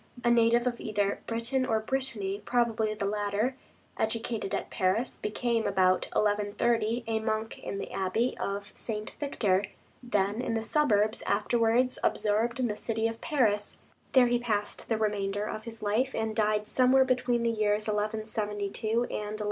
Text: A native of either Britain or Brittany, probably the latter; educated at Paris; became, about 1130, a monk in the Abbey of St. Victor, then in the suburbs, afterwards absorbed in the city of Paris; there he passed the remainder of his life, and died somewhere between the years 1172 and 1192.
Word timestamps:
A 0.23 0.31
native 0.31 0.65
of 0.65 0.81
either 0.81 1.19
Britain 1.27 1.63
or 1.63 1.79
Brittany, 1.79 2.41
probably 2.43 2.95
the 2.95 3.05
latter; 3.05 3.55
educated 3.99 4.51
at 4.55 4.71
Paris; 4.71 5.19
became, 5.21 5.67
about 5.67 6.07
1130, 6.13 7.03
a 7.05 7.19
monk 7.19 7.59
in 7.59 7.77
the 7.77 7.91
Abbey 7.91 8.35
of 8.39 8.71
St. 8.73 9.11
Victor, 9.19 9.65
then 10.01 10.41
in 10.41 10.55
the 10.55 10.63
suburbs, 10.63 11.21
afterwards 11.27 11.99
absorbed 12.03 12.59
in 12.59 12.67
the 12.67 12.75
city 12.75 13.07
of 13.07 13.21
Paris; 13.21 13.77
there 14.13 14.25
he 14.25 14.39
passed 14.39 14.89
the 14.89 14.97
remainder 14.97 15.45
of 15.47 15.65
his 15.65 15.83
life, 15.83 16.15
and 16.15 16.35
died 16.35 16.67
somewhere 16.67 17.05
between 17.05 17.43
the 17.43 17.51
years 17.51 17.87
1172 17.87 18.87
and 18.87 18.97
1192. 19.01 19.35